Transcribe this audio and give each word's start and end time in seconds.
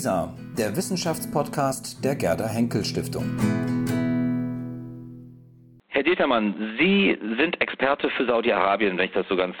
WISA, 0.00 0.32
der 0.56 0.74
Wissenschaftspodcast 0.74 2.02
der 2.02 2.14
Gerda 2.14 2.48
Henkel 2.48 2.82
Stiftung. 2.86 3.36
Herr 5.88 6.02
Dietermann, 6.02 6.54
Sie 6.78 7.18
sind 7.36 7.60
Experte 7.60 8.08
für 8.08 8.24
Saudi-Arabien, 8.24 8.96
wenn 8.96 9.04
ich 9.04 9.12
das 9.12 9.28
so 9.28 9.36
ganz 9.36 9.54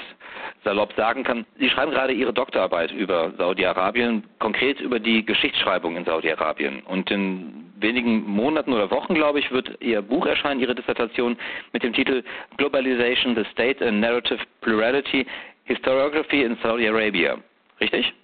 salopp 0.64 0.94
sagen 0.94 1.24
kann. 1.24 1.44
Sie 1.58 1.68
schreiben 1.68 1.90
gerade 1.90 2.14
Ihre 2.14 2.32
Doktorarbeit 2.32 2.90
über 2.90 3.34
Saudi-Arabien, 3.36 4.24
konkret 4.38 4.80
über 4.80 4.98
die 4.98 5.26
Geschichtsschreibung 5.26 5.98
in 5.98 6.06
Saudi-Arabien. 6.06 6.80
Und 6.84 7.10
in 7.10 7.66
wenigen 7.78 8.26
Monaten 8.26 8.72
oder 8.72 8.90
Wochen, 8.90 9.12
glaube 9.12 9.40
ich, 9.40 9.50
wird 9.50 9.76
Ihr 9.82 10.00
Buch 10.00 10.24
erscheinen, 10.24 10.60
Ihre 10.60 10.74
Dissertation 10.74 11.36
mit 11.74 11.82
dem 11.82 11.92
Titel 11.92 12.22
Globalization, 12.56 13.36
the 13.36 13.44
State 13.52 13.86
and 13.86 14.00
Narrative 14.00 14.38
Plurality, 14.62 15.26
Historiography 15.64 16.44
in 16.44 16.56
Saudi 16.62 16.88
Arabia. 16.88 17.36
Richtig? 17.78 18.14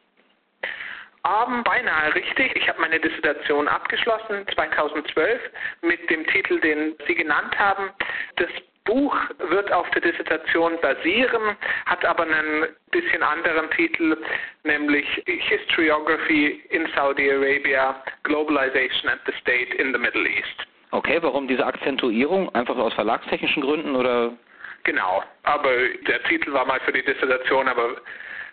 Um, 1.27 1.65
beinahe 1.65 2.15
richtig. 2.15 2.55
Ich 2.55 2.69
habe 2.69 2.81
meine 2.81 3.01
Dissertation 3.01 3.67
abgeschlossen 3.67 4.47
2012 4.55 5.41
mit 5.83 6.09
dem 6.09 6.25
Titel, 6.29 6.61
den 6.61 6.95
Sie 7.09 7.17
genannt 7.17 7.59
haben. 7.59 7.91
Das 8.37 8.49
Buch 8.85 9.17
wird 9.39 9.73
auf 9.73 9.91
der 9.91 10.03
Dissertation 10.03 10.81
basieren, 10.81 11.57
hat 11.87 12.05
aber 12.05 12.23
einen 12.23 12.69
bisschen 12.93 13.25
anderen 13.25 13.69
Titel, 13.73 14.17
nämlich 14.63 15.05
Historiography 15.27 16.63
in 16.71 16.87
Saudi 16.95 17.29
Arabia, 17.29 18.01
Globalization 18.23 19.11
and 19.11 19.21
the 19.27 19.33
State 19.41 19.75
in 19.75 19.93
the 19.93 19.99
Middle 19.99 20.29
East. 20.29 20.67
Okay, 20.93 21.19
warum 21.21 21.49
diese 21.49 21.67
Akzentuierung? 21.67 22.55
Einfach 22.55 22.77
aus 22.77 22.95
verlagstechnischen 22.95 23.63
Gründen 23.63 23.97
oder? 23.97 24.33
Genau, 24.85 25.25
aber 25.43 25.73
der 26.07 26.23
Titel 26.25 26.53
war 26.53 26.65
mal 26.65 26.79
für 26.81 26.93
die 26.93 27.05
Dissertation, 27.05 27.67
aber 27.67 27.97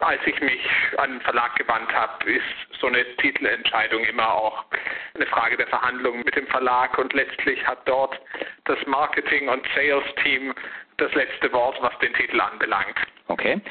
als 0.05 0.21
ich 0.25 0.39
mich 0.41 0.61
an 0.97 1.11
den 1.11 1.21
Verlag 1.21 1.55
gewandt 1.55 1.93
habe, 1.93 2.31
ist 2.31 2.79
so 2.79 2.87
eine 2.87 3.03
Titelentscheidung 3.17 4.03
immer 4.03 4.33
auch 4.33 4.65
eine 5.15 5.25
Frage 5.27 5.57
der 5.57 5.67
Verhandlungen 5.67 6.23
mit 6.25 6.35
dem 6.35 6.47
Verlag 6.47 6.97
und 6.97 7.13
letztlich 7.13 7.65
hat 7.65 7.87
dort 7.87 8.19
das 8.65 8.77
Marketing- 8.85 9.49
und 9.49 9.65
Sales-Team 9.75 10.53
das 10.97 11.13
letzte 11.13 11.51
Wort, 11.53 11.81
was 11.81 11.97
den 11.99 12.13
Titel 12.13 12.39
anbelangt. 12.39 12.97
Okay. 13.27 13.61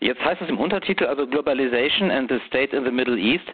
Jetzt 0.00 0.24
heißt 0.24 0.40
es 0.40 0.48
im 0.48 0.58
Untertitel 0.58 1.04
also 1.04 1.26
Globalization 1.26 2.10
and 2.10 2.30
the 2.30 2.40
State 2.46 2.74
in 2.74 2.84
the 2.84 2.90
Middle 2.90 3.18
East. 3.18 3.46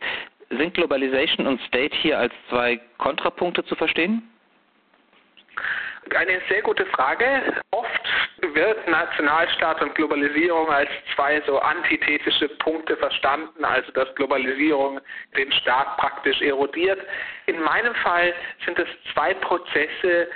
Sind 0.51 0.75
Globalization 0.75 1.47
und 1.47 1.61
State 1.63 1.95
hier 1.97 2.19
als 2.19 2.33
zwei 2.48 2.81
Kontrapunkte 2.98 3.65
zu 3.65 3.75
verstehen? 3.75 4.23
Eine 6.15 6.41
sehr 6.48 6.63
gute 6.63 6.87
Frage. 6.87 7.43
Oft 7.73 8.06
wird 8.41 8.89
Nationalstaat 8.89 9.81
und 9.83 9.95
Globalisierung 9.95 10.69
als 10.69 10.91
zwei 11.15 11.41
so 11.47 11.59
antithetische 11.59 12.48
Punkte 12.59 12.97
verstanden, 12.97 13.65
also 13.65 13.91
dass 13.92 14.15
Globalisierung 14.15 15.01
den 15.37 15.51
Staat 15.53 15.97
praktisch 15.97 16.41
erodiert. 16.42 17.01
In 17.47 17.61
meinem 17.62 17.95
Fall 17.97 18.34
sind 18.64 18.79
es 18.79 18.89
zwei 19.12 19.33
Prozesse, 19.34 20.29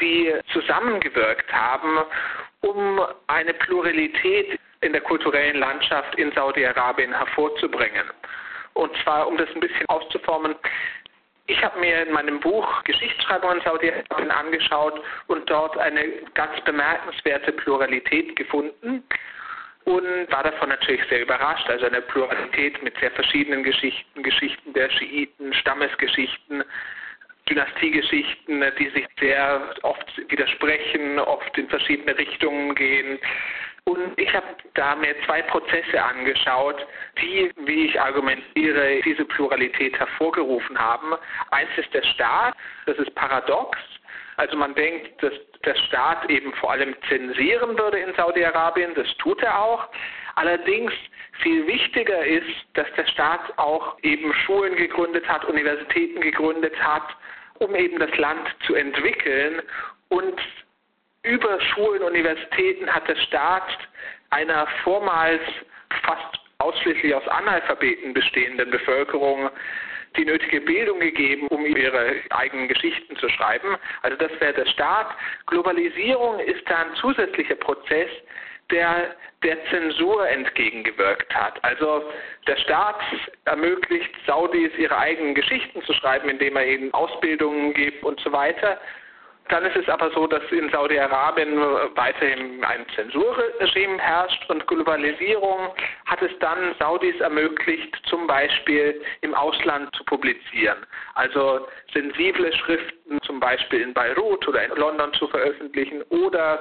die 0.00 0.34
zusammengewirkt 0.52 1.50
haben, 1.52 1.98
um 2.60 3.00
eine 3.28 3.54
Pluralität 3.54 4.58
in 4.82 4.92
der 4.92 5.00
kulturellen 5.00 5.58
Landschaft 5.58 6.14
in 6.16 6.32
Saudi-Arabien 6.32 7.12
hervorzubringen. 7.12 8.04
Und 8.74 8.94
zwar, 9.02 9.26
um 9.26 9.38
das 9.38 9.48
ein 9.54 9.60
bisschen 9.60 9.86
auszuformen, 9.88 10.54
ich 11.46 11.62
habe 11.62 11.78
mir 11.78 12.06
in 12.06 12.12
meinem 12.12 12.40
Buch 12.40 12.82
Geschichtsschreibung 12.84 13.52
in 13.52 13.60
Saudi-Arabien 13.62 14.30
angeschaut 14.30 15.02
und 15.28 15.48
dort 15.48 15.78
eine 15.78 16.08
ganz 16.34 16.60
bemerkenswerte 16.64 17.52
Pluralität 17.52 18.34
gefunden 18.36 19.04
und 19.84 20.32
war 20.32 20.42
davon 20.42 20.68
natürlich 20.68 21.02
sehr 21.08 21.22
überrascht. 21.22 21.68
Also 21.68 21.86
eine 21.86 22.02
Pluralität 22.02 22.82
mit 22.82 22.98
sehr 22.98 23.12
verschiedenen 23.12 23.62
Geschichten, 23.62 24.22
Geschichten 24.22 24.72
der 24.72 24.90
Schiiten, 24.90 25.54
Stammesgeschichten, 25.54 26.64
Dynastiegeschichten, 27.48 28.64
die 28.78 28.88
sich 28.88 29.06
sehr 29.20 29.74
oft 29.82 30.30
widersprechen, 30.30 31.20
oft 31.20 31.56
in 31.56 31.68
verschiedene 31.68 32.18
Richtungen 32.18 32.74
gehen. 32.74 33.20
Und 33.88 34.18
ich 34.18 34.34
habe 34.34 34.46
da 34.74 34.96
mir 34.96 35.14
zwei 35.26 35.42
Prozesse 35.42 36.02
angeschaut, 36.02 36.84
die, 37.20 37.52
wie 37.66 37.86
ich 37.86 38.00
argumentiere, 38.00 39.00
diese 39.04 39.24
Pluralität 39.24 39.96
hervorgerufen 39.96 40.76
haben. 40.76 41.14
Eins 41.52 41.70
ist 41.76 41.94
der 41.94 42.02
Staat, 42.02 42.54
das 42.86 42.96
ist 42.98 43.14
paradox. 43.14 43.78
Also 44.38 44.56
man 44.56 44.74
denkt, 44.74 45.22
dass 45.22 45.32
der 45.64 45.76
Staat 45.86 46.28
eben 46.28 46.52
vor 46.54 46.72
allem 46.72 46.96
zensieren 47.08 47.78
würde 47.78 48.00
in 48.00 48.12
Saudi-Arabien, 48.14 48.92
das 48.94 49.06
tut 49.18 49.40
er 49.42 49.56
auch. 49.56 49.88
Allerdings 50.34 50.92
viel 51.42 51.64
wichtiger 51.68 52.24
ist, 52.26 52.50
dass 52.74 52.86
der 52.96 53.06
Staat 53.06 53.56
auch 53.56 53.96
eben 54.02 54.34
Schulen 54.44 54.74
gegründet 54.74 55.28
hat, 55.28 55.44
Universitäten 55.44 56.20
gegründet 56.20 56.74
hat, 56.82 57.04
um 57.60 57.74
eben 57.76 58.00
das 58.00 58.14
Land 58.18 58.48
zu 58.66 58.74
entwickeln 58.74 59.62
und 60.08 60.40
über 61.26 61.60
Schulen, 61.60 62.02
Universitäten 62.02 62.88
hat 62.88 63.08
der 63.08 63.16
Staat 63.16 63.78
einer 64.30 64.66
vormals 64.84 65.42
fast 66.02 66.40
ausschließlich 66.58 67.14
aus 67.14 67.26
Analphabeten 67.28 68.14
bestehenden 68.14 68.70
Bevölkerung 68.70 69.50
die 70.16 70.24
nötige 70.24 70.60
Bildung 70.60 71.00
gegeben, 71.00 71.46
um 71.48 71.66
ihre 71.66 72.14
eigenen 72.30 72.68
Geschichten 72.68 73.16
zu 73.16 73.28
schreiben. 73.28 73.76
Also 74.02 74.16
das 74.16 74.30
wäre 74.40 74.54
der 74.54 74.66
Staat. 74.66 75.08
Globalisierung 75.46 76.40
ist 76.40 76.68
da 76.70 76.76
ein 76.82 76.94
zusätzlicher 76.94 77.56
Prozess, 77.56 78.08
der 78.70 79.14
der 79.42 79.62
Zensur 79.66 80.26
entgegengewirkt 80.28 81.32
hat. 81.34 81.62
Also 81.62 82.10
der 82.46 82.56
Staat 82.56 83.00
ermöglicht 83.44 84.10
Saudis 84.26 84.72
ihre 84.78 84.96
eigenen 84.96 85.34
Geschichten 85.34 85.82
zu 85.82 85.92
schreiben, 85.92 86.28
indem 86.28 86.56
er 86.56 86.66
ihnen 86.66 86.92
Ausbildungen 86.94 87.74
gibt 87.74 88.02
und 88.02 88.18
so 88.20 88.32
weiter. 88.32 88.80
Dann 89.48 89.64
ist 89.64 89.76
es 89.76 89.88
aber 89.88 90.10
so, 90.10 90.26
dass 90.26 90.42
in 90.50 90.68
Saudi-Arabien 90.70 91.56
weiterhin 91.94 92.64
ein 92.64 92.84
Zensurregime 92.94 93.98
herrscht 93.98 94.48
und 94.50 94.66
Globalisierung 94.66 95.72
hat 96.06 96.20
es 96.20 96.36
dann 96.40 96.74
Saudis 96.80 97.18
ermöglicht, 97.20 97.96
zum 98.06 98.26
Beispiel 98.26 99.00
im 99.20 99.34
Ausland 99.34 99.94
zu 99.94 100.04
publizieren. 100.04 100.78
Also 101.14 101.68
sensible 101.92 102.52
Schriften 102.52 103.20
zum 103.22 103.38
Beispiel 103.38 103.82
in 103.82 103.94
Beirut 103.94 104.46
oder 104.48 104.64
in 104.64 104.72
London 104.72 105.12
zu 105.14 105.28
veröffentlichen 105.28 106.02
oder 106.08 106.60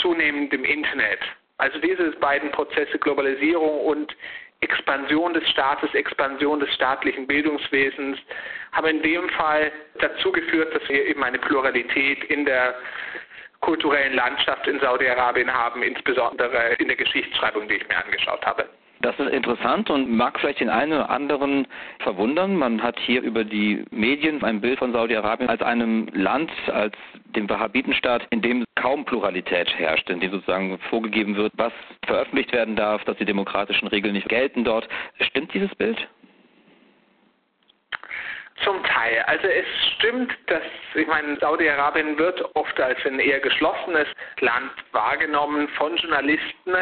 zunehmend 0.00 0.52
im 0.54 0.64
Internet. 0.64 1.20
Also 1.58 1.78
diese 1.78 2.10
beiden 2.12 2.50
Prozesse 2.52 2.98
Globalisierung 2.98 3.80
und 3.80 4.14
Expansion 4.60 5.34
des 5.34 5.48
Staates, 5.50 5.92
Expansion 5.94 6.60
des 6.60 6.72
staatlichen 6.74 7.26
Bildungswesens 7.26 8.18
haben 8.72 8.86
in 8.86 9.02
dem 9.02 9.28
Fall 9.30 9.70
dazu 10.00 10.32
geführt, 10.32 10.74
dass 10.74 10.88
wir 10.88 11.04
eben 11.04 11.22
eine 11.22 11.38
Pluralität 11.38 12.24
in 12.24 12.44
der 12.44 12.74
kulturellen 13.60 14.14
Landschaft 14.14 14.66
in 14.66 14.80
Saudi-Arabien 14.80 15.52
haben, 15.52 15.82
insbesondere 15.82 16.74
in 16.74 16.88
der 16.88 16.96
Geschichtsschreibung, 16.96 17.68
die 17.68 17.74
ich 17.74 17.88
mir 17.88 18.04
angeschaut 18.04 18.44
habe. 18.46 18.68
Das 19.06 19.16
ist 19.20 19.32
interessant 19.32 19.88
und 19.88 20.10
mag 20.10 20.40
vielleicht 20.40 20.58
den 20.58 20.68
einen 20.68 20.94
oder 20.94 21.10
anderen 21.10 21.68
verwundern. 22.00 22.56
Man 22.56 22.82
hat 22.82 22.98
hier 22.98 23.22
über 23.22 23.44
die 23.44 23.84
Medien 23.92 24.42
ein 24.42 24.60
Bild 24.60 24.80
von 24.80 24.92
Saudi-Arabien 24.92 25.48
als 25.48 25.62
einem 25.62 26.08
Land, 26.12 26.50
als 26.72 26.92
dem 27.36 27.48
Wahhabitenstaat, 27.48 28.26
in 28.30 28.42
dem 28.42 28.64
kaum 28.74 29.04
Pluralität 29.04 29.72
herrscht, 29.78 30.10
in 30.10 30.18
dem 30.18 30.32
sozusagen 30.32 30.76
vorgegeben 30.90 31.36
wird, 31.36 31.52
was 31.56 31.72
veröffentlicht 32.04 32.52
werden 32.52 32.74
darf, 32.74 33.04
dass 33.04 33.16
die 33.18 33.24
demokratischen 33.24 33.86
Regeln 33.86 34.14
nicht 34.14 34.28
gelten 34.28 34.64
dort. 34.64 34.88
Stimmt 35.20 35.54
dieses 35.54 35.72
Bild? 35.76 36.08
Zum 38.64 38.82
Teil. 38.84 39.22
Also 39.26 39.46
es 39.46 39.66
stimmt, 39.96 40.32
dass, 40.46 40.62
ich 40.94 41.06
meine, 41.06 41.36
Saudi-Arabien 41.38 42.18
wird 42.18 42.42
oft 42.54 42.80
als 42.80 42.98
ein 43.04 43.20
eher 43.20 43.40
geschlossenes 43.40 44.08
Land 44.40 44.72
wahrgenommen 44.92 45.68
von 45.76 45.96
Journalisten. 45.96 46.74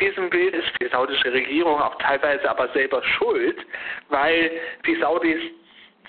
Diesem 0.00 0.28
Bild 0.28 0.54
ist 0.54 0.70
die 0.80 0.88
saudische 0.88 1.32
Regierung 1.32 1.80
auch 1.80 1.96
teilweise 1.98 2.50
aber 2.50 2.68
selber 2.70 3.02
schuld, 3.02 3.64
weil 4.08 4.50
die 4.86 4.96
Saudis 4.96 5.40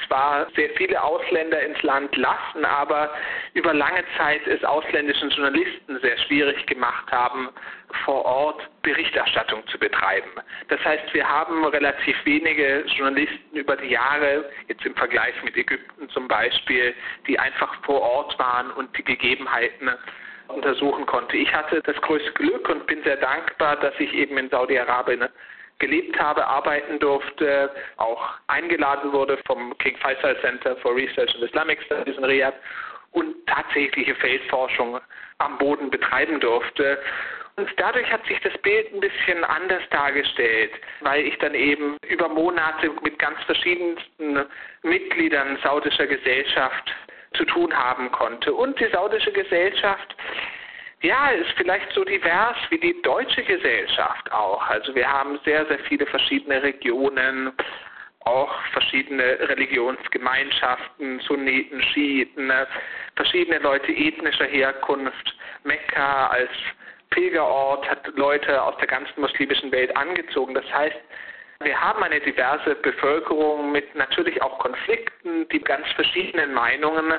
zwar 0.07 0.47
sehr 0.55 0.69
viele 0.71 1.01
Ausländer 1.01 1.61
ins 1.61 1.81
Land 1.83 2.15
lassen, 2.15 2.65
aber 2.65 3.13
über 3.53 3.73
lange 3.73 4.03
Zeit 4.17 4.45
es 4.47 4.63
ausländischen 4.63 5.29
Journalisten 5.29 5.99
sehr 6.01 6.17
schwierig 6.19 6.65
gemacht 6.65 7.11
haben, 7.11 7.49
vor 8.05 8.25
Ort 8.25 8.70
Berichterstattung 8.91 9.65
zu 9.67 9.79
betreiben. 9.79 10.31
Das 10.67 10.83
heißt, 10.83 11.13
wir 11.13 11.27
haben 11.27 11.63
relativ 11.65 12.15
wenige 12.25 12.83
Journalisten 12.97 13.55
über 13.55 13.77
die 13.77 13.87
Jahre, 13.87 14.49
jetzt 14.67 14.85
im 14.85 14.95
Vergleich 14.95 15.33
mit 15.43 15.55
Ägypten 15.55 16.09
zum 16.09 16.27
Beispiel, 16.27 16.93
die 17.25 17.39
einfach 17.39 17.73
vor 17.85 18.01
Ort 18.01 18.37
waren 18.37 18.69
und 18.71 18.97
die 18.97 19.03
Gegebenheiten 19.03 19.89
untersuchen 20.49 21.05
konnte. 21.05 21.37
Ich 21.37 21.53
hatte 21.53 21.81
das 21.81 21.95
größte 22.01 22.33
Glück 22.33 22.67
und 22.67 22.85
bin 22.87 23.01
sehr 23.03 23.15
dankbar, 23.15 23.77
dass 23.77 23.93
ich 23.99 24.13
eben 24.13 24.37
in 24.37 24.49
Saudi-Arabien 24.49 25.29
gelebt 25.79 26.19
habe, 26.19 26.45
arbeiten 26.45 26.99
durfte, 26.99 27.71
auch 27.95 28.33
eingeladen 28.47 29.13
wurde 29.13 29.37
vom 29.47 29.75
King 29.77 29.95
Faisal 29.97 30.37
Center 30.41 30.75
for 30.77 30.95
Research 30.95 31.33
in 31.35 31.43
Islamic 31.43 31.81
Studies 31.83 32.17
in 32.17 32.25
Riyadh 32.25 32.55
und 33.11 33.35
tatsächliche 33.47 34.15
Feldforschung 34.15 34.99
am 35.39 35.57
Boden 35.57 35.89
betreiben 35.89 36.39
durfte. 36.39 36.99
Und 37.57 37.69
dadurch 37.77 38.09
hat 38.11 38.25
sich 38.25 38.39
das 38.41 38.57
Bild 38.59 38.93
ein 38.93 38.99
bisschen 38.99 39.43
anders 39.43 39.83
dargestellt, 39.89 40.71
weil 41.01 41.25
ich 41.25 41.37
dann 41.39 41.53
eben 41.53 41.97
über 42.07 42.29
Monate 42.29 42.91
mit 43.03 43.19
ganz 43.19 43.41
verschiedensten 43.43 44.45
Mitgliedern 44.83 45.57
saudischer 45.63 46.07
Gesellschaft 46.07 46.93
zu 47.33 47.45
tun 47.45 47.73
haben 47.73 48.11
konnte. 48.11 48.53
Und 48.53 48.79
die 48.79 48.87
saudische 48.91 49.31
Gesellschaft, 49.31 50.15
ja, 51.01 51.29
ist 51.29 51.51
vielleicht 51.57 51.91
so 51.93 52.03
divers 52.03 52.57
wie 52.69 52.77
die 52.77 53.01
deutsche 53.01 53.43
Gesellschaft 53.43 54.31
auch. 54.31 54.67
Also 54.67 54.93
wir 54.95 55.11
haben 55.11 55.39
sehr, 55.43 55.65
sehr 55.65 55.79
viele 55.79 56.05
verschiedene 56.05 56.61
Regionen, 56.61 57.51
auch 58.21 58.53
verschiedene 58.71 59.23
Religionsgemeinschaften, 59.49 61.19
Sunniten, 61.21 61.81
Schiiten, 61.81 62.51
verschiedene 63.15 63.57
Leute 63.59 63.91
ethnischer 63.91 64.45
Herkunft. 64.45 65.35
Mekka 65.63 66.27
als 66.27 66.51
Pilgerort 67.11 67.89
hat 67.89 68.07
Leute 68.15 68.61
aus 68.61 68.75
der 68.77 68.87
ganzen 68.87 69.21
muslimischen 69.21 69.71
Welt 69.71 69.95
angezogen. 69.95 70.53
Das 70.53 70.65
heißt, 70.73 70.97
wir 71.63 71.79
haben 71.79 72.01
eine 72.01 72.19
diverse 72.19 72.75
Bevölkerung 72.75 73.71
mit 73.71 73.93
natürlich 73.95 74.41
auch 74.41 74.57
Konflikten, 74.59 75.47
die 75.49 75.59
ganz 75.59 75.87
verschiedenen 75.91 76.53
Meinungen. 76.53 77.13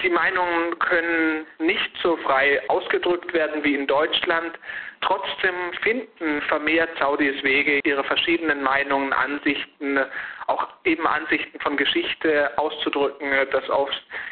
Die 0.00 0.08
Meinungen 0.08 0.78
können 0.78 1.46
nicht 1.58 1.90
so 2.02 2.16
frei 2.18 2.62
ausgedrückt 2.68 3.34
werden 3.34 3.64
wie 3.64 3.74
in 3.74 3.86
Deutschland. 3.86 4.56
Trotzdem 5.00 5.54
finden 5.82 6.40
vermehrt 6.42 6.90
Saudis 6.98 7.42
Wege, 7.42 7.80
ihre 7.84 8.04
verschiedenen 8.04 8.62
Meinungen, 8.62 9.12
Ansichten, 9.12 9.98
auch 10.46 10.68
eben 10.84 11.06
Ansichten 11.06 11.58
von 11.60 11.76
Geschichte 11.76 12.56
auszudrücken, 12.56 13.28
das 13.50 13.68
auf, 13.70 13.90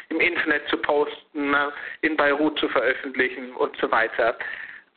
im 0.09 0.19
Internet 0.21 0.67
zu 0.69 0.77
posten, 0.77 1.53
in 2.01 2.15
Beirut 2.15 2.57
zu 2.59 2.69
veröffentlichen 2.69 3.53
und 3.55 3.75
so 3.77 3.91
weiter. 3.91 4.37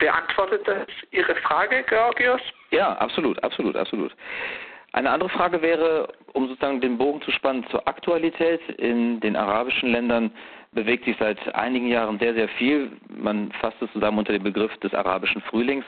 Beantwortet 0.01 0.67
das 0.67 0.89
Ihre 1.13 1.37
Frage, 1.37 1.85
Georgios? 1.85 2.41
Ja, 2.71 2.95
absolut, 2.95 3.43
absolut, 3.45 3.77
absolut. 3.77 4.13
Eine 4.93 5.11
andere 5.11 5.31
Frage 5.31 5.63
wäre, 5.63 6.09
um 6.33 6.49
sozusagen 6.49 6.81
den 6.81 6.99
Bogen 6.99 7.23
zu 7.23 7.31
spannen 7.31 7.65
zur 7.71 7.87
Aktualität. 7.87 8.61
In 8.79 9.21
den 9.21 9.37
arabischen 9.37 9.91
Ländern 9.93 10.33
bewegt 10.73 11.05
sich 11.05 11.17
seit 11.19 11.55
einigen 11.55 11.87
Jahren 11.87 12.19
sehr, 12.19 12.35
sehr 12.35 12.49
viel. 12.49 12.91
Man 13.09 13.53
fasst 13.61 13.81
es 13.83 13.93
zusammen 13.93 14.19
unter 14.19 14.33
dem 14.33 14.43
Begriff 14.43 14.77
des 14.79 14.93
arabischen 14.95 15.43
Frühlings. 15.43 15.85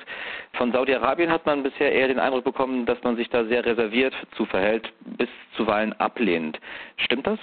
Von 0.53 0.73
Saudi-Arabien 0.73 1.31
hat 1.31 1.47
man 1.47 1.63
bisher 1.65 1.91
eher 1.93 2.09
den 2.09 2.21
Eindruck 2.21 2.45
bekommen, 2.45 2.87
dass 2.87 3.03
man 3.03 3.17
sich 3.17 3.29
da 3.31 3.45
sehr 3.45 3.65
reserviert 3.65 4.15
zu 4.37 4.45
verhält, 4.45 4.93
bis 5.19 5.29
zuweilen 5.57 5.93
ablehnend. 5.95 6.61
Stimmt 6.97 7.27
das? 7.27 7.39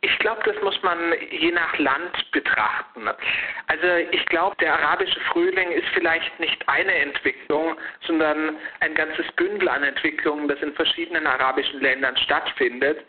Ich 0.00 0.16
glaube, 0.20 0.40
das 0.44 0.60
muss 0.62 0.80
man 0.82 0.98
je 1.30 1.50
nach 1.50 1.76
Land 1.78 2.30
betrachten. 2.30 3.08
Also 3.66 3.86
ich 4.12 4.24
glaube, 4.26 4.54
der 4.60 4.74
arabische 4.74 5.18
Frühling 5.32 5.72
ist 5.72 5.88
vielleicht 5.92 6.38
nicht 6.38 6.68
eine 6.68 6.94
Entwicklung, 6.94 7.76
sondern 8.06 8.56
ein 8.80 8.94
ganzes 8.94 9.26
Bündel 9.32 9.68
an 9.68 9.82
Entwicklungen, 9.82 10.46
das 10.46 10.60
in 10.62 10.72
verschiedenen 10.74 11.26
arabischen 11.26 11.80
Ländern 11.80 12.16
stattfindet. 12.16 13.04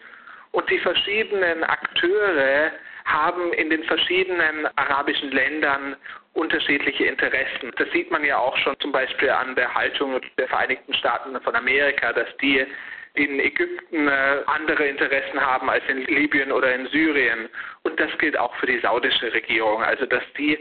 Und 0.52 0.68
die 0.72 0.80
verschiedenen 0.80 1.64
Akteure 1.64 2.72
haben 3.06 3.54
in 3.54 3.70
den 3.70 3.84
verschiedenen 3.84 4.68
arabischen 4.78 5.32
Ländern 5.32 5.96
unterschiedliche 6.34 7.06
Interessen. 7.06 7.72
Das 7.78 7.90
sieht 7.92 8.10
man 8.10 8.24
ja 8.24 8.38
auch 8.38 8.58
schon 8.58 8.80
zum 8.80 8.92
Beispiel 8.92 9.30
an 9.30 9.56
der 9.56 9.74
Haltung 9.74 10.20
der 10.38 10.48
Vereinigten 10.48 10.94
Staaten 10.96 11.40
von 11.42 11.56
Amerika, 11.56 12.14
dass 12.14 12.36
die 12.38 12.66
in 13.14 13.40
Ägypten 13.40 14.08
äh, 14.08 14.44
andere 14.46 14.88
Interessen 14.88 15.40
haben 15.40 15.70
als 15.70 15.84
in 15.88 16.06
Libyen 16.06 16.52
oder 16.52 16.74
in 16.74 16.88
Syrien. 16.88 17.50
Und 17.84 18.00
das 18.00 18.10
gilt 18.18 18.38
auch 18.38 18.56
für 18.56 18.68
die 18.68 18.80
saudische 18.80 19.34
Regierung. 19.34 19.84
Also 19.84 20.06
dass 20.06 20.24
die 20.38 20.58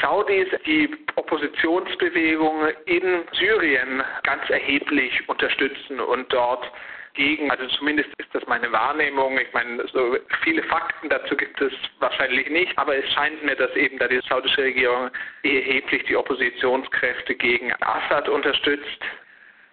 Saudis 0.00 0.48
die 0.66 0.88
Oppositionsbewegung 1.16 2.68
in 2.86 3.24
Syrien 3.32 4.02
ganz 4.22 4.48
erheblich 4.48 5.28
unterstützen 5.28 6.00
und 6.00 6.32
dort 6.32 6.70
gegen, 7.14 7.50
also 7.50 7.66
zumindest 7.76 8.08
ist 8.18 8.28
das 8.32 8.46
meine 8.46 8.72
Wahrnehmung. 8.72 9.38
Ich 9.38 9.52
meine, 9.52 9.86
so 9.88 10.16
viele 10.42 10.62
Fakten 10.64 11.10
dazu 11.10 11.36
gibt 11.36 11.60
es 11.60 11.72
wahrscheinlich 11.98 12.48
nicht, 12.48 12.76
aber 12.78 12.96
es 12.96 13.10
scheint 13.12 13.42
mir, 13.44 13.54
dass 13.54 13.74
eben 13.76 13.98
da 13.98 14.08
die 14.08 14.20
saudische 14.28 14.62
Regierung 14.62 15.10
erheblich 15.42 16.04
die 16.04 16.16
Oppositionskräfte 16.16 17.34
gegen 17.34 17.72
Assad 17.80 18.28
unterstützt. 18.28 19.04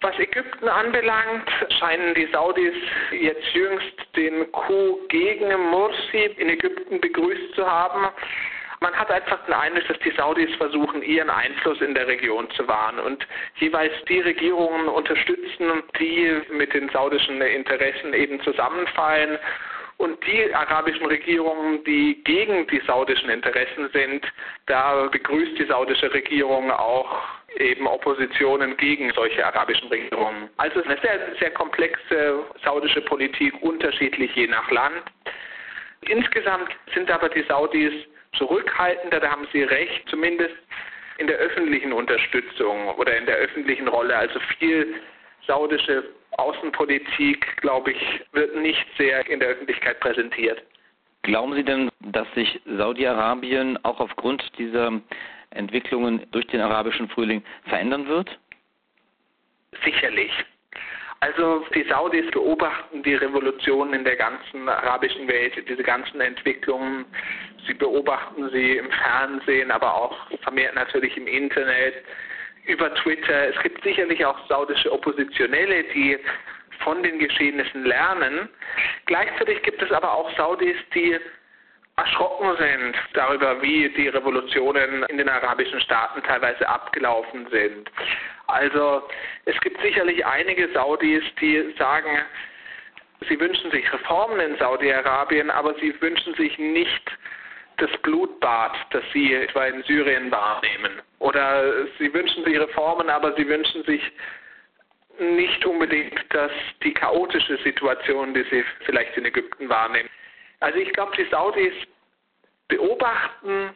Was 0.01 0.18
Ägypten 0.18 0.69
anbelangt, 0.69 1.50
scheinen 1.78 2.13
die 2.13 2.28
Saudis 2.31 2.74
jetzt 3.12 3.46
jüngst 3.54 4.16
den 4.16 4.50
Coup 4.54 5.10
gegen 5.10 5.50
Morsi 5.69 6.25
in 6.38 6.48
Ägypten 6.48 7.01
begrüßt 7.01 7.54
zu 7.54 7.69
haben. 7.69 8.07
Man 8.80 8.94
hat 8.94 9.12
einfach 9.12 9.44
den 9.46 9.54
Eindruck, 9.54 9.90
dass 9.90 10.00
die 10.00 10.12
Saudis 10.12 10.56
versuchen, 10.56 11.04
ihren 11.04 11.30
Einfluss 11.30 11.81
in 11.81 11.94
der 11.96 12.07
Region 12.07 12.50
zu 12.51 12.66
wahren 12.66 12.98
und 13.00 13.28
jeweils 13.57 13.92
die 14.07 14.22
Regierungen 14.22 14.88
unterstützen, 14.88 15.84
die 16.00 16.44
mit 16.50 16.74
den 16.74 16.88
saudischen 16.92 17.42
Interessen 17.42 18.13
eben 18.13 18.42
zusammenfallen. 18.42 19.38
Und 19.98 20.18
die 20.25 20.56
arabischen 20.56 21.07
Regierungen, 21.07 21.84
die 21.84 22.24
gegen 22.24 22.66
die 22.68 22.80
saudischen 22.88 23.30
Interessen 23.30 23.90
sind, 23.92 24.25
da 24.68 25.07
begrüßt 25.12 25.60
die 25.60 25.66
saudische 25.66 26.13
Regierung 26.13 26.72
auch 26.72 27.38
eben 27.57 27.88
Oppositionen 27.88 28.78
gegen 28.78 29.12
solche 29.13 29.46
arabischen 29.46 29.88
Regierungen. 29.90 30.50
Also 30.57 30.84
eine 30.84 30.98
sehr, 31.01 31.36
sehr 31.40 31.51
komplexe 31.51 32.44
saudische 32.63 33.01
Politik, 33.01 33.54
unterschiedlich 33.62 34.34
je 34.36 34.48
nach 34.48 34.69
Land. 34.72 35.04
Insgesamt 36.01 36.69
sind 36.94 37.12
aber 37.12 37.30
die 37.30 37.44
Saudis 37.44 37.94
zurückhaltender, 38.34 39.19
da 39.19 39.31
haben 39.31 39.48
Sie 39.51 39.63
recht, 39.63 40.07
zumindest 40.10 40.56
in 41.18 41.28
der 41.28 41.38
öffentlichen 41.38 41.92
Unterstützung 41.92 42.90
oder 42.96 43.18
in 43.18 43.25
der 43.25 43.36
öffentlichen 43.36 43.88
Rolle. 43.88 44.16
Also 44.16 44.40
viel 44.57 44.95
saudische 45.45 46.04
Außenpolitik, 46.38 47.57
glaube 47.57 47.92
ich, 47.92 48.22
wird 48.31 48.56
nicht 48.56 48.86
sehr 48.98 49.28
in 49.28 49.40
der 49.40 49.50
Öffentlichkeit 49.50 50.00
präsentiert. 50.00 50.63
Glauben 51.24 51.54
Sie 51.54 51.63
denn, 51.63 51.90
dass 52.00 52.31
sich 52.34 52.62
Saudi-Arabien 52.66 53.78
auch 53.84 54.00
aufgrund 54.00 54.57
dieser 54.57 55.02
Entwicklungen 55.51 56.25
durch 56.31 56.48
den 56.48 56.62
arabischen 56.62 57.10
Frühling 57.10 57.44
verändern 57.66 58.07
wird? 58.07 58.40
Sicherlich. 59.84 60.31
Also 61.22 61.66
die 61.75 61.84
Saudis 61.84 62.31
beobachten 62.31 63.04
die 63.04 63.16
Revolution 63.16 63.94
in 63.94 64.06
der 64.06 64.16
ganzen 64.16 64.69
arabischen 64.69 65.28
Welt, 65.28 65.54
diese 65.68 65.84
ganzen 65.84 66.22
Entwicklungen. 66.22 67.06
Sie 67.68 67.74
beobachten 67.74 68.50
sie 68.51 68.78
im 68.78 68.90
Fernsehen, 68.90 69.69
aber 69.69 69.94
auch 69.94 70.16
vermehrt 70.44 70.75
natürlich 70.75 71.18
im 71.18 71.28
Internet, 71.28 72.06
über 72.68 72.94
Twitter. 72.95 73.50
Es 73.50 73.62
gibt 73.63 73.84
sicherlich 73.84 74.25
auch 74.25 74.38
saudische 74.48 74.92
Oppositionelle, 74.92 75.84
die 75.94 76.18
von 76.84 77.04
den 77.04 77.19
Geschehnissen 77.19 77.83
lernen. 77.83 78.47
Gleichzeitig 79.06 79.62
gibt 79.64 79.81
es 79.81 79.92
aber 79.92 80.14
auch 80.14 80.33
Saudis, 80.38 80.78
die 80.94 81.19
erschrocken 81.99 82.56
sind 82.57 82.95
darüber, 83.13 83.61
wie 83.61 83.89
die 83.89 84.07
Revolutionen 84.07 85.03
in 85.03 85.18
den 85.18 85.29
arabischen 85.29 85.79
Staaten 85.81 86.21
teilweise 86.23 86.68
abgelaufen 86.68 87.47
sind. 87.49 87.91
Also 88.47 89.03
es 89.45 89.59
gibt 89.61 89.81
sicherlich 89.81 90.25
einige 90.25 90.69
Saudis, 90.73 91.23
die 91.39 91.73
sagen, 91.77 92.19
sie 93.27 93.39
wünschen 93.39 93.71
sich 93.71 93.91
Reformen 93.91 94.39
in 94.39 94.57
Saudi-Arabien, 94.57 95.49
aber 95.51 95.75
sie 95.75 95.94
wünschen 96.01 96.33
sich 96.35 96.57
nicht 96.57 97.11
das 97.77 97.91
Blutbad, 98.01 98.73
das 98.91 99.03
sie 99.13 99.33
etwa 99.33 99.65
in 99.65 99.83
Syrien 99.83 100.31
wahrnehmen. 100.31 101.01
Oder 101.19 101.85
sie 101.97 102.13
wünschen 102.13 102.44
sich 102.44 102.59
Reformen, 102.59 103.09
aber 103.09 103.33
sie 103.35 103.47
wünschen 103.47 103.83
sich 103.83 104.01
nicht 105.19 105.65
unbedingt 105.65 106.18
dass 106.29 106.51
die 106.83 106.94
chaotische 106.94 107.57
Situation, 107.57 108.33
die 108.33 108.44
sie 108.44 108.63
vielleicht 108.85 109.18
in 109.18 109.25
Ägypten 109.25 109.68
wahrnehmen. 109.68 110.09
Also 110.59 110.78
ich 110.78 110.92
glaube, 110.94 111.11
die 111.18 111.30
Saudis 111.30 111.73
beobachten 112.68 113.75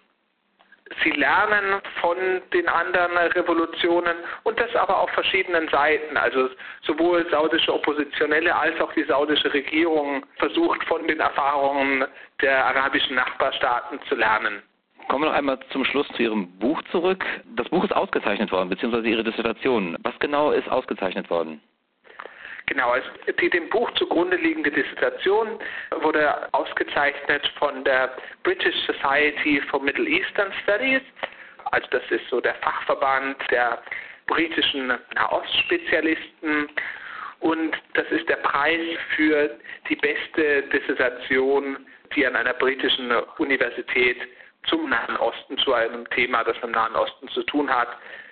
Sie 1.01 1.11
lernen 1.11 1.81
von 2.01 2.17
den 2.53 2.67
anderen 2.67 3.17
Revolutionen 3.17 4.15
und 4.43 4.59
das 4.59 4.75
aber 4.75 4.99
auf 4.99 5.09
verschiedenen 5.11 5.67
Seiten. 5.69 6.17
Also 6.17 6.49
sowohl 6.81 7.27
saudische 7.29 7.73
Oppositionelle 7.73 8.55
als 8.55 8.79
auch 8.81 8.91
die 8.93 9.03
saudische 9.03 9.53
Regierung 9.53 10.25
versucht 10.37 10.83
von 10.85 11.07
den 11.07 11.19
Erfahrungen 11.19 12.05
der 12.41 12.65
arabischen 12.65 13.15
Nachbarstaaten 13.15 13.99
zu 14.07 14.15
lernen. 14.15 14.61
Kommen 15.07 15.23
wir 15.23 15.29
noch 15.29 15.37
einmal 15.37 15.59
zum 15.71 15.83
Schluss 15.85 16.07
zu 16.09 16.23
Ihrem 16.23 16.47
Buch 16.59 16.81
zurück. 16.91 17.25
Das 17.55 17.67
Buch 17.69 17.83
ist 17.83 17.95
ausgezeichnet 17.95 18.51
worden, 18.51 18.69
beziehungsweise 18.69 19.07
Ihre 19.07 19.23
Dissertation. 19.23 19.97
Was 20.03 20.17
genau 20.19 20.51
ist 20.51 20.69
ausgezeichnet 20.69 21.29
worden? 21.29 21.61
Genau, 22.67 22.91
also 22.91 23.07
die 23.39 23.49
dem 23.49 23.69
Buch 23.69 23.91
zugrunde 23.91 24.37
liegende 24.37 24.71
Dissertation 24.71 25.59
wurde 26.01 26.47
ausgezeichnet 26.53 27.45
von 27.59 27.83
der 27.83 28.15
British 28.43 28.75
Society 28.85 29.61
for 29.69 29.81
Middle 29.81 30.07
Eastern 30.07 30.51
Studies. 30.63 31.01
Also 31.71 31.87
das 31.91 32.03
ist 32.09 32.27
so 32.29 32.39
der 32.39 32.55
Fachverband 32.55 33.37
der 33.51 33.81
britischen 34.27 34.93
Nahostspezialisten. 35.15 36.69
Und 37.41 37.75
das 37.95 38.07
ist 38.11 38.29
der 38.29 38.37
Preis 38.37 38.79
für 39.15 39.59
die 39.89 39.97
beste 39.97 40.63
Dissertation, 40.63 41.85
die 42.15 42.25
an 42.25 42.35
einer 42.35 42.53
britischen 42.53 43.11
Universität 43.37 44.17
zum 44.67 44.89
Nahen 44.89 45.17
Osten, 45.17 45.57
zu 45.57 45.73
einem 45.73 46.09
Thema, 46.11 46.43
das 46.45 46.55
im 46.63 46.71
Nahen 46.71 46.95
Osten 46.95 47.27
zu 47.29 47.43
tun 47.43 47.69
hat, 47.69 47.89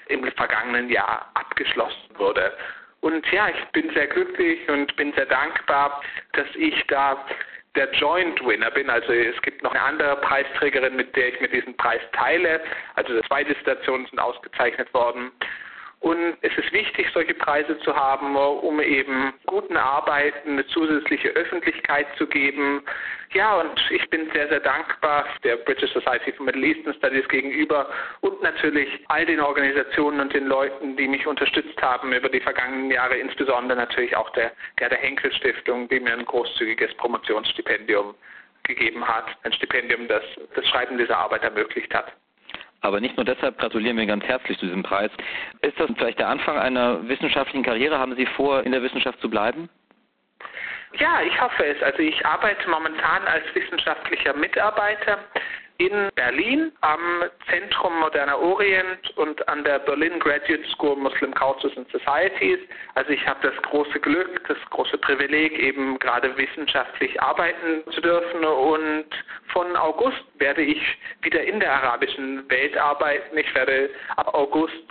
im 0.08 0.24
vergangenen 0.32 0.90
Jahr 0.90 1.30
abgeschlossen 1.34 2.18
wurde. 2.18 2.54
Und 3.02 3.30
ja, 3.32 3.50
ich 3.50 3.66
bin 3.72 3.92
sehr 3.94 4.08
glücklich 4.08 4.68
und 4.70 4.96
bin 4.96 5.12
sehr 5.14 5.26
dankbar, 5.26 6.02
dass 6.34 6.48
ich 6.56 6.84
da 6.88 7.26
der 7.76 7.92
Joint 7.94 8.46
Winner 8.46 8.70
bin. 8.72 8.90
Also 8.90 9.12
es 9.14 9.42
gibt 9.42 9.64
noch 9.64 9.72
eine 9.72 9.82
andere 9.82 10.18
Preisträgerin, 10.18 10.96
mit 10.96 11.16
der 11.16 11.30
ich 11.30 11.42
mir 11.42 11.48
diesen 11.48 11.76
Preis 11.78 12.02
teile. 12.14 12.62
Also 12.96 13.20
zwei 13.22 13.44
Dissertationen 13.44 14.06
sind 14.08 14.20
ausgezeichnet 14.20 14.94
worden. 14.94 15.32
Und 16.02 16.36
es 16.42 16.52
ist 16.58 16.74
wichtig, 16.74 17.08
solche 17.14 17.36
Preise 17.36 17.78
zu 17.80 17.96
haben, 17.96 18.36
um 18.36 18.82
eben 18.82 19.34
guten 19.46 19.78
Arbeiten 19.78 20.54
eine 20.54 20.66
zusätzliche 20.66 21.30
Öffentlichkeit 21.30 22.08
zu 22.18 22.26
geben. 22.26 22.82
Ja, 23.34 23.62
und 23.62 23.80
ich 23.92 24.10
bin 24.10 24.28
sehr, 24.34 24.50
sehr 24.50 24.62
dankbar 24.62 25.26
der 25.44 25.58
British 25.58 25.94
Society 25.94 26.32
for 26.34 26.48
Middle 26.48 26.66
Eastern 26.66 26.96
Studies 26.96 27.28
gegenüber 27.28 27.88
und 28.22 28.42
natürlich 28.42 28.90
all 29.10 29.28
den 29.28 29.40
Organisationen 29.40 30.20
und 30.22 30.34
den 30.34 30.48
Leuten, 30.48 30.98
die 30.98 31.08
mich 31.08 31.28
unterstützt 31.28 31.80
haben 31.84 32.12
über 32.12 32.30
die 32.30 32.42
vergangenen 32.42 32.90
Jahre, 32.90 33.16
insbesondere 33.18 33.78
natürlich 33.78 34.18
auch 34.18 34.32
der 34.32 34.52
Gerda 34.78 34.96
Henkel 34.96 35.32
Stiftung, 35.34 35.88
die 35.88 36.00
mir 36.00 36.14
ein 36.14 36.26
großzügiges 36.26 36.96
Promotionsstipendium 36.96 38.16
gegeben 38.64 39.08
hat. 39.08 39.26
Ein 39.44 39.54
Stipendium, 39.54 40.08
das 40.08 40.24
das 40.56 40.68
Schreiben 40.68 40.98
dieser 40.98 41.20
Arbeit 41.20 41.44
ermöglicht 41.44 41.94
hat. 41.94 42.12
Aber 42.82 43.00
nicht 43.00 43.16
nur 43.16 43.26
deshalb 43.26 43.58
gratulieren 43.60 43.98
wir 43.98 44.06
ganz 44.06 44.24
herzlich 44.26 44.58
zu 44.58 44.66
diesem 44.66 44.84
Preis. 44.84 45.12
Ist 45.62 45.80
das 45.80 45.90
vielleicht 45.96 46.20
der 46.20 46.28
Anfang 46.28 46.58
einer 46.58 47.08
wissenschaftlichen 47.08 47.64
Karriere? 47.64 48.00
Haben 48.00 48.16
Sie 48.16 48.26
vor, 48.26 48.64
in 48.64 48.72
der 48.72 48.82
Wissenschaft 48.82 49.22
zu 49.22 49.30
bleiben? 49.30 49.70
Ja, 51.00 51.22
ich 51.22 51.40
hoffe 51.40 51.64
es. 51.64 51.82
Also 51.84 52.00
ich 52.00 52.26
arbeite 52.26 52.70
momentan 52.70 53.24
als 53.26 53.44
wissenschaftlicher 53.54 54.34
Mitarbeiter 54.34 55.20
in 55.88 56.10
Berlin 56.14 56.72
am 56.82 57.24
Zentrum 57.50 58.00
Moderner 58.00 58.38
Orient 58.40 59.18
und 59.18 59.48
an 59.48 59.64
der 59.64 59.80
Berlin 59.80 60.20
Graduate 60.20 60.64
School 60.74 60.96
Muslim 60.96 61.34
Cultures 61.34 61.76
and 61.76 61.90
Societies. 61.92 62.60
Also 62.94 63.10
ich 63.10 63.28
habe 63.28 63.40
das 63.42 63.60
große 63.64 64.00
Glück, 64.00 64.48
das 64.48 64.58
große 64.70 64.98
Privileg, 65.00 65.58
eben 65.58 65.98
gerade 65.98 66.38
wissenschaftlich 66.38 67.20
arbeiten 67.20 67.84
zu 67.92 68.00
dürfen. 68.00 68.46
Und 68.46 69.08
von 69.48 69.76
August 69.76 70.24
werde 70.36 70.62
ich 70.62 70.82
wieder 71.24 71.44
in 71.44 71.60
der 71.60 71.74
arabischen 71.74 72.48
Welt 72.50 72.78
arbeiten. 72.78 73.36
Ich 73.36 73.54
werde 73.56 73.90
ab 74.18 74.36
August 74.36 74.86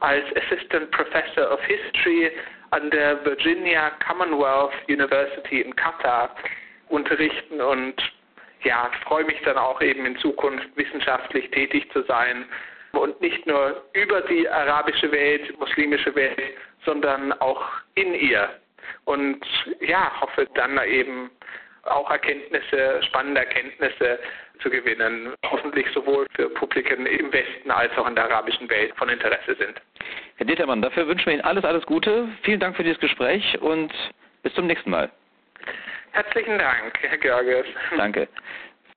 als 0.00 0.24
Assistant 0.36 0.90
Professor 0.90 1.50
of 1.50 1.60
History 1.62 2.30
an 2.70 2.90
der 2.90 3.24
Virginia 3.24 3.90
Commonwealth 4.06 4.74
University 4.88 5.62
in 5.62 5.74
Katar 5.74 6.34
unterrichten 6.90 7.62
und 7.62 7.94
ja, 8.62 8.90
freue 9.04 9.24
mich 9.24 9.40
dann 9.42 9.56
auch 9.56 9.80
eben 9.80 10.06
in 10.06 10.16
Zukunft 10.18 10.68
wissenschaftlich 10.76 11.50
tätig 11.50 11.90
zu 11.92 12.02
sein 12.02 12.44
und 12.92 13.20
nicht 13.20 13.46
nur 13.46 13.82
über 13.92 14.20
die 14.22 14.48
arabische 14.48 15.10
Welt, 15.12 15.58
muslimische 15.58 16.14
Welt, 16.14 16.40
sondern 16.84 17.32
auch 17.40 17.62
in 17.94 18.14
ihr. 18.14 18.48
Und 19.04 19.44
ja, 19.80 20.10
hoffe 20.20 20.46
dann 20.54 20.78
eben 20.86 21.30
auch 21.84 22.10
Erkenntnisse, 22.10 23.02
spannende 23.02 23.40
Erkenntnisse 23.40 24.18
zu 24.60 24.70
gewinnen, 24.70 25.32
hoffentlich 25.46 25.86
sowohl 25.94 26.26
für 26.34 26.48
Publiken 26.50 27.06
im 27.06 27.32
Westen 27.32 27.70
als 27.70 27.96
auch 27.96 28.06
in 28.08 28.14
der 28.14 28.24
arabischen 28.24 28.68
Welt 28.68 28.92
von 28.96 29.08
Interesse 29.08 29.54
sind. 29.58 29.80
Herr 30.36 30.46
Dietermann, 30.46 30.82
dafür 30.82 31.06
wünschen 31.06 31.26
wir 31.26 31.34
Ihnen 31.34 31.42
alles, 31.42 31.64
alles 31.64 31.86
Gute. 31.86 32.28
Vielen 32.42 32.60
Dank 32.60 32.76
für 32.76 32.82
dieses 32.82 33.00
Gespräch 33.00 33.58
und 33.60 33.92
bis 34.42 34.52
zum 34.54 34.66
nächsten 34.66 34.90
Mal. 34.90 35.10
Herzlichen 36.12 36.58
Dank, 36.58 36.92
Herr 37.00 37.18
Görges. 37.18 37.66
Danke. 37.96 38.28